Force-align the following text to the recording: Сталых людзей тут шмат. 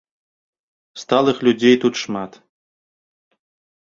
Сталых 1.01 1.37
людзей 1.49 1.75
тут 1.85 1.93
шмат. 2.05 2.31